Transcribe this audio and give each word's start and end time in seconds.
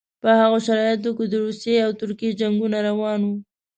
په 0.21 0.29
هغو 0.39 0.57
شرایطو 0.67 1.09
کې 1.17 1.25
د 1.29 1.33
روسیې 1.45 1.77
او 1.85 1.91
ترکیې 2.01 2.37
جنګونه 2.41 2.77
روان 2.89 3.19
وو. 3.25 3.35